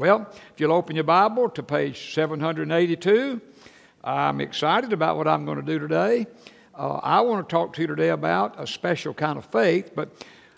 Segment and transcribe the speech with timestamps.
[0.00, 3.38] Well, if you'll open your Bible to page 782,
[4.02, 6.26] I'm excited about what I'm going to do today.
[6.74, 10.08] Uh, I want to talk to you today about a special kind of faith, but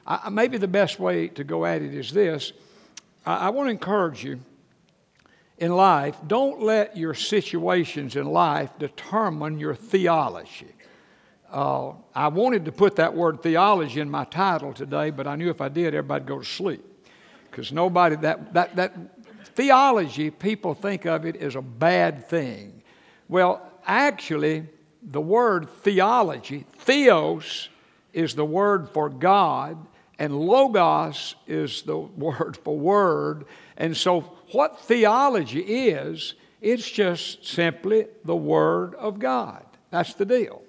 [0.06, 2.52] I, maybe the best way to go at it is this.
[3.26, 4.38] I, I want to encourage you
[5.58, 10.72] in life, don't let your situations in life determine your theology.
[11.50, 15.50] Uh, I wanted to put that word theology in my title today, but I knew
[15.50, 16.84] if I did, everybody'd go to sleep.
[17.50, 18.94] Because nobody, that, that, that
[19.54, 22.82] theology, people think of it as a bad thing.
[23.28, 24.66] Well, actually,
[25.02, 27.68] the word theology, theos,
[28.12, 29.86] is the word for God,
[30.18, 33.46] and logos is the word for word.
[33.76, 34.20] And so,
[34.52, 39.64] what theology is, it's just simply the Word of God.
[39.90, 40.62] That's the deal.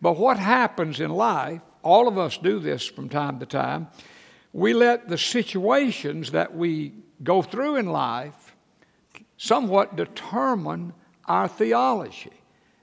[0.00, 3.88] But what happens in life, all of us do this from time to time,
[4.52, 8.54] we let the situations that we go through in life
[9.36, 10.92] somewhat determine
[11.26, 12.32] our theology.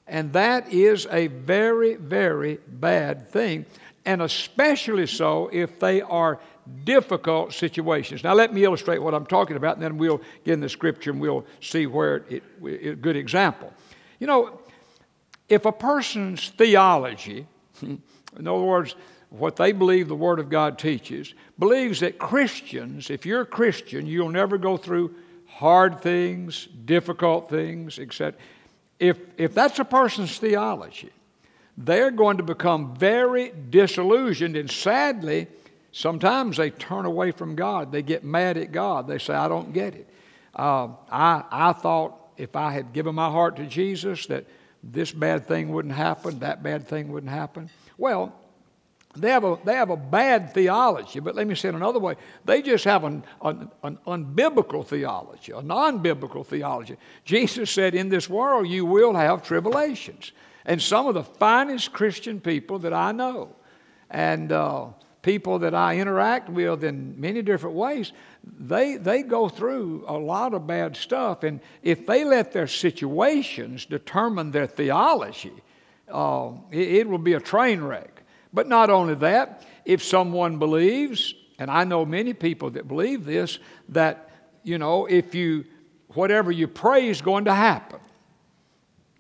[0.08, 3.66] And that is a very, very bad thing,
[4.06, 6.40] and especially so if they are
[6.84, 8.24] difficult situations.
[8.24, 11.12] Now, let me illustrate what I'm talking about, and then we'll get in the scripture
[11.12, 13.74] and we'll see where it, a good example.
[14.20, 14.60] You know,
[15.48, 17.48] if a person's theology,
[17.82, 18.02] in
[18.38, 18.96] other words,
[19.32, 24.06] what they believe the Word of God teaches, believes that Christians, if you're a Christian,
[24.06, 25.16] you'll never go through
[25.48, 28.40] hard things, difficult things, etc.
[29.00, 31.10] If, if that's a person's theology,
[31.78, 35.48] they're going to become very disillusioned, and sadly,
[35.92, 37.92] Sometimes they turn away from God.
[37.92, 39.08] They get mad at God.
[39.08, 40.08] They say, I don't get it.
[40.56, 44.46] Uh, I, I thought if I had given my heart to Jesus that
[44.84, 47.70] this bad thing wouldn't happen, that bad thing wouldn't happen.
[47.98, 48.34] Well,
[49.16, 52.16] they have a, they have a bad theology, but let me say it another way.
[52.46, 56.98] They just have an, an, an unbiblical theology, a non biblical theology.
[57.26, 60.32] Jesus said, In this world you will have tribulations.
[60.66, 63.56] And some of the finest Christian people that I know.
[64.10, 64.88] And uh,
[65.22, 68.12] people that I interact with in many different ways,
[68.44, 71.44] they, they go through a lot of bad stuff.
[71.44, 75.54] And if they let their situations determine their theology,
[76.10, 78.21] uh, it, it will be a train wreck.
[78.54, 83.60] But not only that, if someone believes, and I know many people that believe this,
[83.90, 84.30] that,
[84.64, 85.66] you know, if you,
[86.10, 88.00] whatever you pray is going to happen.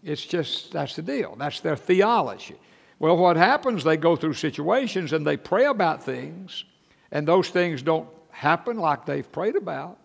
[0.03, 1.35] It's just, that's the deal.
[1.37, 2.57] That's their theology.
[2.99, 6.65] Well, what happens, they go through situations and they pray about things,
[7.11, 9.97] and those things don't happen like they've prayed about.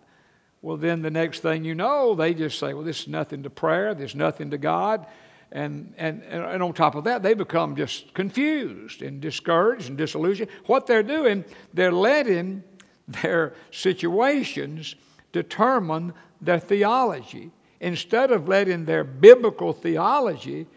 [0.61, 3.49] Well, then the next thing you know, they just say, Well, this is nothing to
[3.49, 5.05] prayer, there's nothing to God.
[5.51, 10.51] And, and, and on top of that, they become just confused and discouraged and disillusioned.
[10.65, 12.63] What they're doing, they're letting
[13.07, 14.95] their situations
[15.31, 20.67] determine their theology instead of letting their biblical theology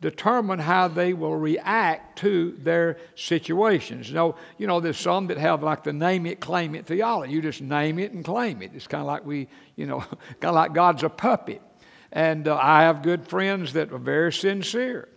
[0.00, 4.08] determine how they will react to their situations.
[4.08, 7.32] You know, you know, there's some that have like the name it, claim it theology.
[7.32, 8.70] You just name it and claim it.
[8.74, 10.00] It's kind of like we, you know,
[10.40, 11.60] kind of like God's a puppet.
[12.12, 15.08] And uh, I have good friends that are very sincere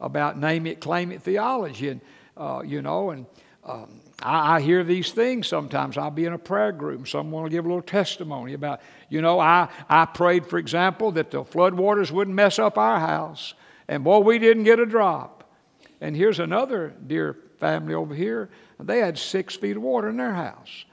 [0.00, 1.88] about name it, claim it theology.
[1.88, 2.00] And,
[2.36, 3.26] uh, you know, and
[3.64, 5.98] um, I, I, hear these things sometimes.
[5.98, 8.80] I'll be in a prayer group, and someone will give a little testimony about,
[9.10, 13.54] you know, I, I prayed, for example, that the floodwaters wouldn't mess up our house.
[13.86, 15.52] And boy, we didn't get a drop.
[16.00, 18.48] And here's another dear family over here.
[18.78, 20.86] They had six feet of water in their house.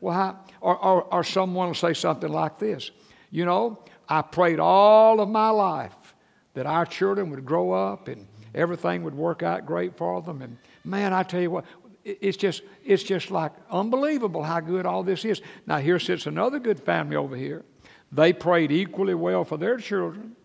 [0.00, 2.90] Well, how, or, or, or someone will say something like this
[3.30, 6.14] You know, I prayed all of my life
[6.54, 10.42] that our children would grow up and everything would work out great for them.
[10.42, 11.64] And man, I tell you what,
[12.04, 15.40] it's just, it's just like unbelievable how good all this is.
[15.66, 17.64] Now, here sits another good family over here.
[18.10, 20.36] They prayed equally well for their children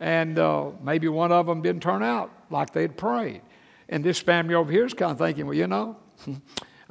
[0.00, 3.42] and uh, maybe one of them didn't turn out like they'd prayed.
[3.88, 5.96] And this family over here is kind of thinking, well, you know,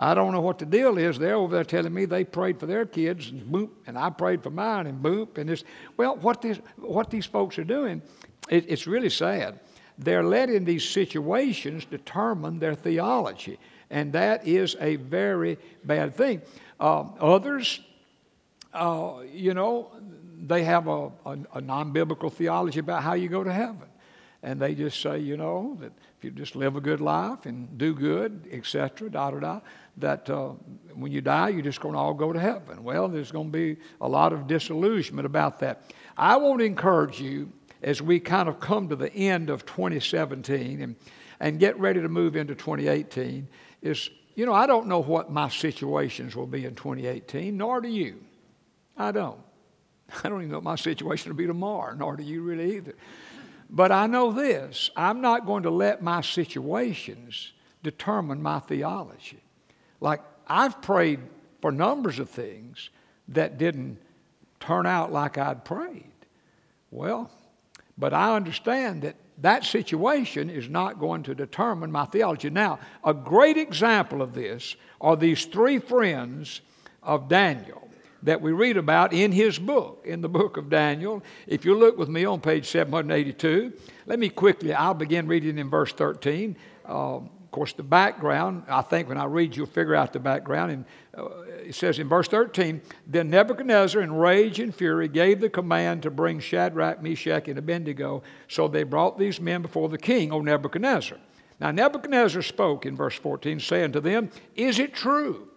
[0.02, 1.20] I don't know what the deal is.
[1.20, 4.42] They're over there telling me they prayed for their kids, and boop, and I prayed
[4.42, 5.66] for mine, and boop, and this.
[5.98, 8.02] Well, what these what these folks are doing,
[8.50, 9.60] it, it's really sad.
[9.98, 13.60] They're letting these situations determine their theology,
[13.90, 16.44] and that is a very bad thing.
[16.80, 17.82] Uh, others,
[18.74, 19.92] uh, you know,
[20.48, 23.89] they have a, a, a non biblical theology about how you go to heaven.
[24.42, 27.78] And they just say, you know, that if you just live a good life and
[27.78, 29.60] do good, etc., da da da,
[29.98, 30.54] that uh,
[30.94, 32.84] when you die, you're just going to all go to heaven.
[32.84, 35.92] Well, there's going to be a lot of disillusionment about that.
[36.18, 37.52] I want to encourage you
[37.82, 40.96] as we kind of come to the end of 2017 and,
[41.40, 43.48] and get ready to move into 2018
[43.82, 47.88] is, you know, I don't know what my situations will be in 2018, nor do
[47.90, 48.22] you.
[48.98, 49.40] I don't.
[50.24, 52.96] I don't even know what my situation will be tomorrow, nor do you really either.
[53.70, 59.42] But I know this I'm not going to let my situations determine my theology.
[60.02, 61.20] Like, I've prayed
[61.62, 62.90] for numbers of things
[63.30, 63.98] that didn't
[64.60, 66.06] turn out like I'd prayed.
[66.92, 67.30] Well,
[67.98, 72.50] but I understand that that situation is not going to determine my theology.
[72.50, 76.62] Now, a great example of this are these three friends
[77.04, 77.89] of Daniel
[78.24, 81.24] that we read about in his book, in the book of Daniel.
[81.48, 83.74] If you look with me on page 782,
[84.06, 86.56] let me quickly, I'll begin reading in verse 13.
[86.86, 90.72] Um, of course, the background, I think when I read, you'll figure out the background.
[90.72, 90.86] And
[91.18, 96.04] uh, it says in verse 13 Then Nebuchadnezzar, in rage and fury, gave the command
[96.04, 98.22] to bring Shadrach, Meshach, and Abednego.
[98.48, 101.18] So they brought these men before the king, O Nebuchadnezzar.
[101.60, 105.48] Now, Nebuchadnezzar spoke in verse 14, saying to them, Is it true,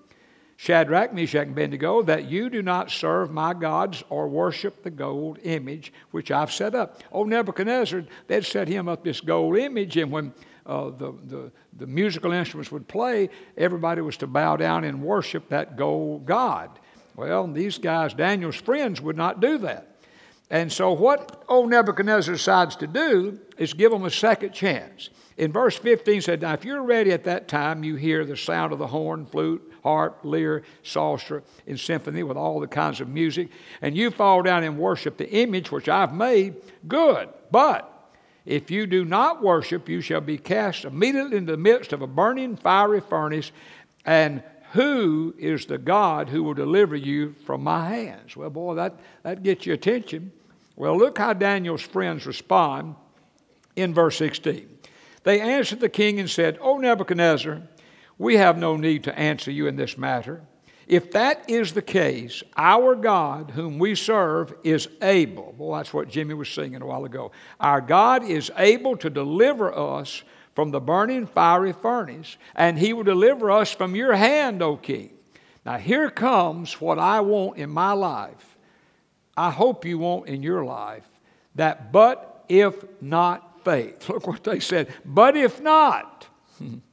[0.62, 5.40] Shadrach, Meshach, and Abednego, that you do not serve my gods or worship the gold
[5.42, 7.02] image which I've set up?
[7.10, 10.32] Oh, Nebuchadnezzar, they'd set him up this gold image, and when
[10.64, 15.48] uh, the, the, the musical instruments would play, everybody was to bow down and worship
[15.48, 16.70] that gold god.
[17.16, 19.96] Well, these guys, Daniel's friends, would not do that.
[20.48, 25.10] And so, what old Nebuchadnezzar decides to do is give them a second chance.
[25.36, 28.72] In verse 15 said, Now, if you're ready at that time, you hear the sound
[28.72, 33.48] of the horn, flute, harp, lyre, psalter, and symphony with all the kinds of music,
[33.80, 36.54] and you fall down and worship the image which I've made,
[36.86, 37.28] good.
[37.50, 37.88] But
[38.44, 42.06] if you do not worship, you shall be cast immediately into the midst of a
[42.06, 43.52] burning fiery furnace.
[44.04, 44.42] And
[44.72, 48.36] who is the God who will deliver you from my hands?
[48.36, 50.32] Well, boy, that, that gets your attention.
[50.76, 52.96] Well, look how Daniel's friends respond
[53.76, 54.68] in verse 16.
[55.24, 57.62] They answered the king and said, O Nebuchadnezzar,
[58.22, 60.42] we have no need to answer you in this matter.
[60.86, 65.54] If that is the case, our God, whom we serve, is able.
[65.58, 67.32] Well, that's what Jimmy was singing a while ago.
[67.58, 70.22] Our God is able to deliver us
[70.54, 75.10] from the burning fiery furnace, and he will deliver us from your hand, O king.
[75.66, 78.56] Now, here comes what I want in my life.
[79.36, 81.08] I hope you want in your life
[81.56, 84.08] that but if not faith.
[84.08, 84.94] Look what they said.
[85.04, 86.28] But if not,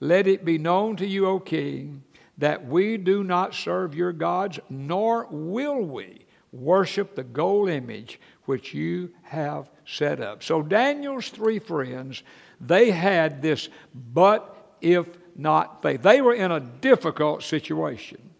[0.00, 2.02] let it be known to you, O king
[2.40, 8.74] that we do not serve your gods, nor will we worship the gold image which
[8.74, 10.42] you have set up.
[10.42, 12.22] So Daniel's three friends,
[12.58, 15.06] they had this but if
[15.36, 16.02] not faith.
[16.02, 18.30] They were in a difficult situation.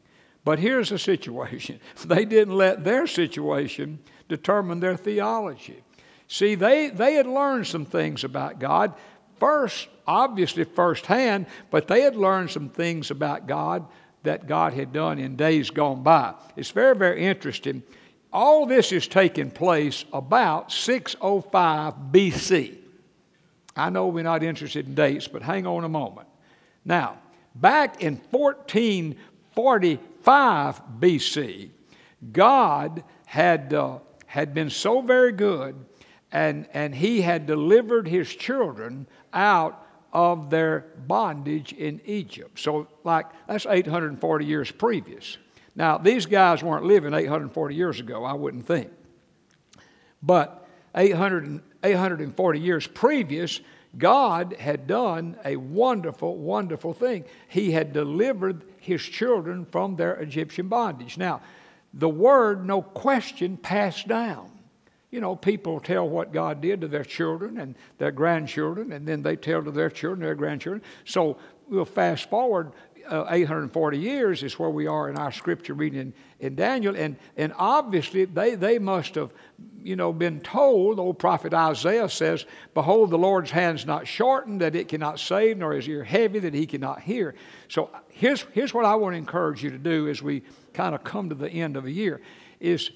[0.44, 3.98] But here's the situation they didn't let their situation
[4.28, 5.82] determine their theology.
[6.26, 8.94] See, they, they had learned some things about God
[9.40, 13.86] first, obviously firsthand, but they had learned some things about God
[14.22, 16.34] that God had done in days gone by.
[16.56, 17.82] It's very, very interesting.
[18.32, 22.76] All this is taking place about 605 BC.
[23.74, 26.28] I know we're not interested in dates, but hang on a moment.
[26.84, 27.16] Now,
[27.54, 31.70] back in 1445 BC,
[32.32, 35.76] God had, uh, had been so very good
[36.32, 42.58] and, and he had delivered his children out of their bondage in Egypt.
[42.58, 45.38] So, like, that's 840 years previous.
[45.76, 48.90] Now, these guys weren't living 840 years ago, I wouldn't think.
[50.22, 53.60] But 800, 840 years previous,
[53.96, 57.24] God had done a wonderful, wonderful thing.
[57.48, 61.18] He had delivered his children from their Egyptian bondage.
[61.18, 61.40] Now,
[61.94, 64.50] the word, no question, passed down.
[65.10, 69.22] You know, people tell what God did to their children and their grandchildren, and then
[69.22, 70.82] they tell to their children, their grandchildren.
[71.04, 71.36] So
[71.68, 72.72] we'll fast forward
[73.08, 76.96] uh, 840 years is where we are in our scripture reading in, Daniel.
[76.96, 79.32] And, and obviously, they, they must have,
[79.82, 84.74] you know, been told, old prophet Isaiah says, Behold, the Lord's hand's not shortened, that
[84.74, 87.34] it cannot save, nor his ear heavy, that he cannot hear.
[87.68, 91.02] So here's, here's what I want to encourage you to do as we kind of
[91.02, 92.20] come to the end of a year,
[92.60, 92.90] is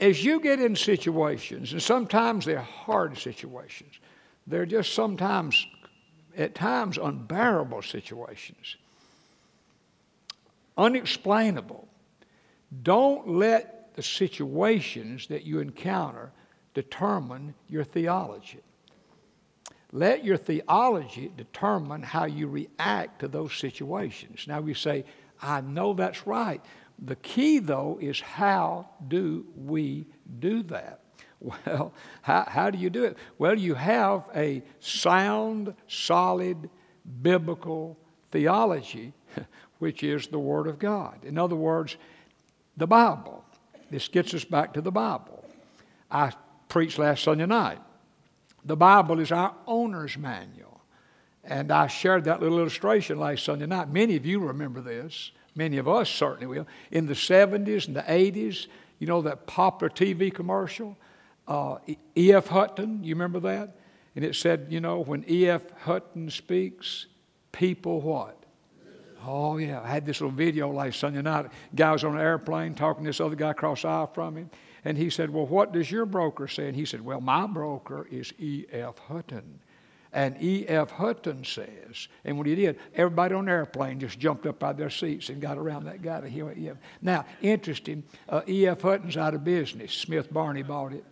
[0.00, 4.00] as you get in situations, and sometimes they're hard situations,
[4.46, 5.66] they're just sometimes,
[6.36, 8.76] at times, unbearable situations,
[10.76, 11.86] unexplainable.
[12.82, 16.32] Don't let the situations that you encounter
[16.72, 18.60] determine your theology.
[19.92, 24.46] Let your theology determine how you react to those situations.
[24.46, 25.04] Now we say,
[25.42, 26.60] I know that's right.
[26.98, 30.06] The key, though, is how do we
[30.38, 31.00] do that?
[31.40, 33.16] Well, how, how do you do it?
[33.38, 36.68] Well, you have a sound, solid,
[37.22, 37.96] biblical
[38.30, 39.14] theology,
[39.78, 41.24] which is the Word of God.
[41.24, 41.96] In other words,
[42.76, 43.42] the Bible.
[43.90, 45.42] this gets us back to the Bible.
[46.10, 46.32] I
[46.68, 47.78] preached last Sunday night.
[48.64, 50.69] The Bible is our owner's manual.
[51.44, 53.88] And I shared that little illustration last Sunday night.
[53.88, 55.32] Many of you remember this.
[55.54, 56.66] Many of us certainly will.
[56.90, 58.66] In the 70s and the 80s,
[58.98, 60.96] you know that popular TV commercial?
[61.48, 61.78] Uh,
[62.14, 62.46] E.F.
[62.48, 63.76] Hutton, you remember that?
[64.14, 65.62] And it said, you know, when E.F.
[65.80, 67.06] Hutton speaks,
[67.52, 68.36] people what?
[69.26, 69.80] Oh, yeah.
[69.80, 71.46] I had this little video last Sunday night.
[71.74, 74.50] Guy was on an airplane talking to this other guy across the aisle from him.
[74.84, 76.68] And he said, Well, what does your broker say?
[76.68, 78.98] And he said, Well, my broker is E.F.
[78.98, 79.60] Hutton.
[80.12, 80.90] And E.F.
[80.90, 84.76] Hutton says, and when he did, everybody on the airplane just jumped up out of
[84.76, 86.76] their seats and got around that guy to hear E.F.
[87.00, 88.80] Now, interesting, uh, E.F.
[88.80, 89.92] Hutton's out of business.
[89.92, 91.04] Smith Barney bought it.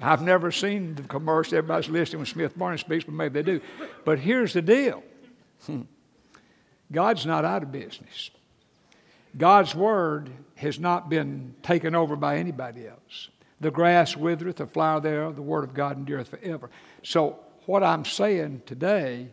[0.00, 1.58] I've never seen the commercial.
[1.58, 3.60] Everybody's listening when Smith Barney speaks, but maybe they do.
[4.04, 5.02] But here's the deal
[6.92, 8.30] God's not out of business.
[9.36, 13.28] God's word has not been taken over by anybody else.
[13.60, 16.70] The grass withereth, the flower thereof, the word of God endureth forever.
[17.02, 19.28] So, what I'm saying today,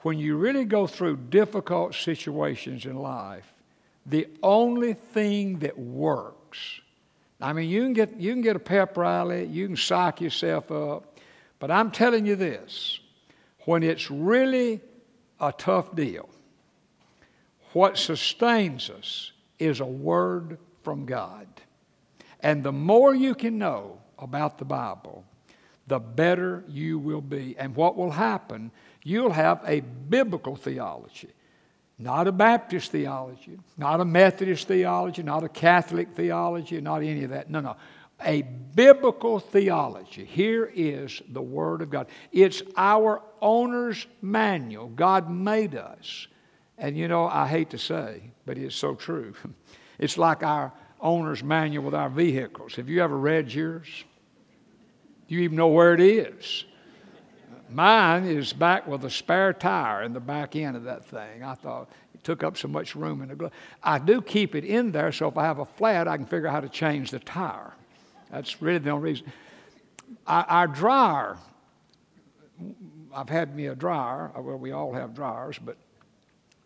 [0.00, 3.52] when you really go through difficult situations in life,
[4.04, 6.80] the only thing that works,
[7.40, 10.70] I mean, you can get, you can get a pep rally, you can psych yourself
[10.70, 11.18] up,
[11.58, 13.00] but I'm telling you this
[13.64, 14.80] when it's really
[15.40, 16.28] a tough deal,
[17.72, 21.46] what sustains us is a word from God.
[22.42, 25.24] And the more you can know about the Bible,
[25.86, 27.56] the better you will be.
[27.58, 28.70] And what will happen,
[29.04, 31.30] you'll have a biblical theology,
[31.98, 37.30] not a Baptist theology, not a Methodist theology, not a Catholic theology, not any of
[37.30, 37.50] that.
[37.50, 37.76] No, no.
[38.24, 40.24] A biblical theology.
[40.24, 42.06] Here is the Word of God.
[42.30, 44.88] It's our owner's manual.
[44.88, 46.28] God made us.
[46.78, 49.34] And you know, I hate to say, but it's so true.
[49.98, 50.72] It's like our
[51.02, 52.76] owner's manual with our vehicles.
[52.76, 53.88] Have you ever read yours?
[55.28, 56.64] Do you even know where it is?
[57.68, 61.42] Mine is back with a spare tire in the back end of that thing.
[61.42, 63.52] I thought it took up so much room in the glove.
[63.82, 66.48] I do keep it in there so if I have a flat, I can figure
[66.48, 67.72] out how to change the tire.
[68.30, 69.32] That's really the only reason.
[70.26, 71.38] Our, dryer,
[73.14, 74.30] I've had me a dryer.
[74.36, 75.78] Well, we all have dryers, but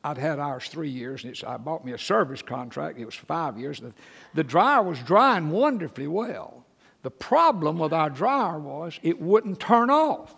[0.07, 2.97] I'd had ours three years, and I bought me a service contract.
[2.97, 3.81] It was five years.
[3.81, 3.93] The,
[4.35, 6.65] the dryer was drying wonderfully well.
[7.03, 10.33] The problem with our dryer was it wouldn't turn off.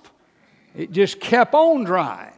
[0.75, 2.33] It just kept on drying.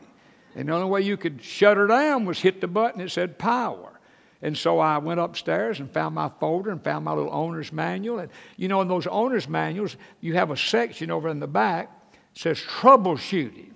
[0.57, 3.39] And the only way you could shut her down was hit the button that said
[3.39, 4.01] power.
[4.43, 8.19] And so I went upstairs and found my folder and found my little owner's manual.
[8.19, 12.11] And you know, in those owner's manuals, you have a section over in the back
[12.11, 13.75] that says troubleshooting.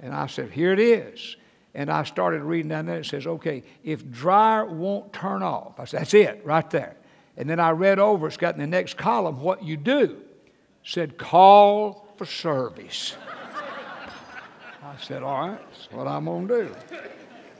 [0.00, 1.36] And I said, here it is.
[1.78, 2.98] And I started reading down there.
[2.98, 5.78] It says, okay, if dryer won't turn off.
[5.78, 6.96] I said, that's it, right there.
[7.36, 10.02] And then I read over, it's got in the next column what you do.
[10.02, 13.14] It said, call for service.
[14.82, 16.74] I said, all right, that's what I'm going to do.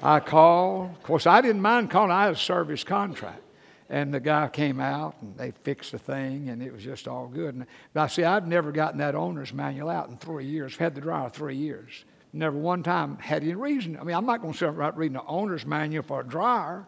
[0.03, 0.91] I called.
[0.97, 2.11] Of course, I didn't mind calling.
[2.11, 3.43] I had a service contract.
[3.89, 7.29] And the guy came out and they fixed the thing and it was just all
[7.29, 7.55] good.
[7.55, 10.73] And I see, I've never gotten that owner's manual out in three years.
[10.73, 12.05] I've had the dryer three years.
[12.33, 13.97] Never one time had any reason.
[13.99, 16.87] I mean, I'm not going to sit right reading the owner's manual for a dryer.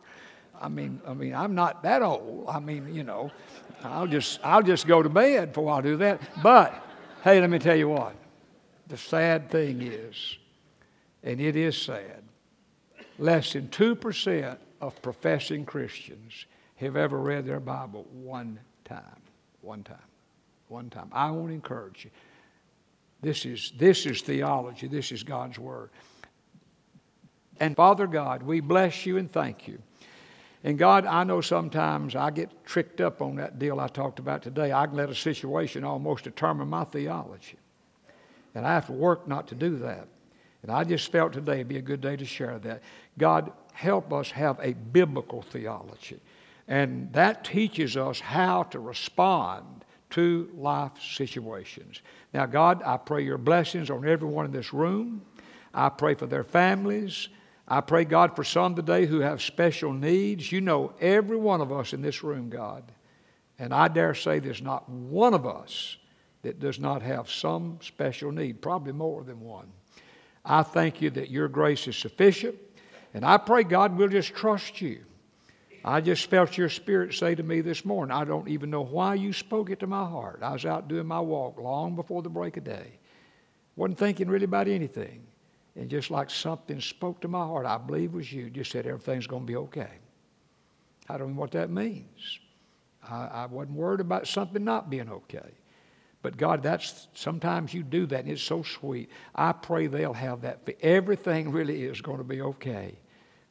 [0.61, 2.47] I mean, I mean, I'm not that old.
[2.49, 3.31] I mean, you know,
[3.83, 6.21] I'll just I'll just go to bed before I do that.
[6.43, 6.75] But
[7.25, 8.15] hey, let me tell you what.
[8.89, 10.37] The sad thing is,
[11.23, 12.23] and it is sad,
[13.19, 19.03] less than two percent of professing Christians have ever read their Bible one time.
[19.63, 19.97] One time.
[20.69, 21.09] One time.
[21.13, 22.11] I want to encourage you.
[23.23, 24.87] This is, this is theology.
[24.87, 25.91] This is God's Word.
[27.59, 29.79] And Father God, we bless you and thank you.
[30.65, 34.43] And God, I know sometimes I get tricked up on that deal I talked about
[34.43, 34.73] today.
[34.73, 37.57] I can let a situation almost determine my theology.
[38.55, 40.09] And I have to work not to do that.
[40.63, 42.83] And I just felt today would be a good day to share that.
[43.17, 46.21] God, help us have a biblical theology.
[46.69, 52.03] And that teaches us how to respond to life situations.
[52.33, 55.23] Now, God, I pray your blessings on everyone in this room.
[55.73, 57.29] I pray for their families.
[57.67, 60.51] I pray, God, for some today who have special needs.
[60.51, 62.83] You know every one of us in this room, God.
[63.59, 65.97] And I dare say there's not one of us
[66.43, 69.69] that does not have some special need, probably more than one.
[70.45, 72.57] I thank you that your grace is sufficient.
[73.13, 75.05] And I pray, God, we'll just trust you.
[75.85, 79.15] I just felt your spirit say to me this morning, I don't even know why
[79.15, 80.41] you spoke it to my heart.
[80.43, 82.99] I was out doing my walk long before the break of day.
[83.77, 85.27] Wasn't thinking really about anything.
[85.77, 88.87] And just like something spoke to my heart, I believe it was you, just said
[88.87, 89.91] everything's going to be okay.
[91.09, 92.39] I don't know what that means.
[93.09, 95.51] I, I wasn't worried about something not being okay.
[96.23, 99.09] But God, that's sometimes you do that and it's so sweet.
[99.35, 100.69] I pray they'll have that.
[100.83, 102.99] Everything really is going to be okay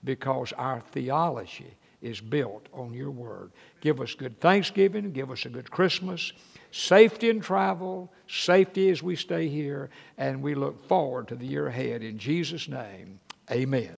[0.03, 3.51] because our theology is built on your word.
[3.82, 6.32] Give us good Thanksgiving, give us a good Christmas,
[6.72, 11.68] safety in travel, safety as we stay here, and we look forward to the year
[11.68, 12.03] ahead.
[12.03, 13.20] In Jesus' name,
[13.51, 13.88] amen.